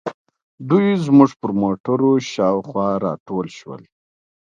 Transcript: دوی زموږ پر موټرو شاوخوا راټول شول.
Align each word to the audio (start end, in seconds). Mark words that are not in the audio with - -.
دوی 0.69 0.87
زموږ 1.05 1.31
پر 1.41 1.51
موټرو 1.61 2.09
شاوخوا 2.31 2.87
راټول 3.05 3.47
شول. 3.59 3.81